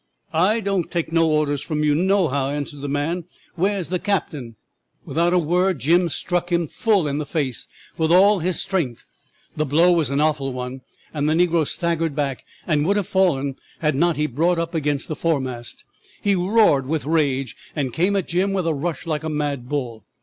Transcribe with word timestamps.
"'"I 0.33 0.61
don't 0.61 0.89
take 0.89 1.11
no 1.11 1.29
orders 1.29 1.61
from 1.61 1.83
you, 1.83 1.93
nohow," 1.93 2.49
answered 2.49 2.81
the 2.81 2.87
man. 2.89 3.25
"Where's 3.53 3.89
the 3.89 3.99
captain?" 3.99 4.55
"'Without 5.05 5.31
a 5.31 5.37
word 5.37 5.77
Jim 5.77 6.09
struck 6.09 6.51
him 6.51 6.67
full 6.67 7.07
in 7.07 7.19
the 7.19 7.23
face 7.25 7.67
with 7.99 8.11
all 8.11 8.39
his 8.39 8.59
strength. 8.59 9.05
The 9.55 9.63
blow 9.63 9.91
was 9.91 10.09
an 10.09 10.19
awful 10.19 10.53
one, 10.53 10.81
and 11.13 11.29
the 11.29 11.33
negro 11.35 11.67
staggered 11.67 12.15
back, 12.15 12.43
and 12.65 12.83
would 12.87 12.97
have 12.97 13.05
fallen 13.07 13.57
had 13.81 13.93
not 13.93 14.17
he 14.17 14.25
brought 14.25 14.57
up 14.57 14.73
against 14.73 15.07
the 15.07 15.15
foremast. 15.15 15.85
He 16.19 16.33
roared 16.33 16.87
with 16.87 17.05
rage, 17.05 17.55
and 17.75 17.93
came 17.93 18.15
at 18.15 18.27
Jim 18.27 18.53
with 18.53 18.65
a 18.65 18.73
rush 18.73 19.05
like 19.05 19.23
a 19.23 19.29
mad 19.29 19.69
bull. 19.69 20.03